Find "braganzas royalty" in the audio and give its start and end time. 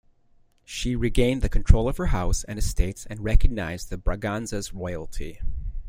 3.99-5.39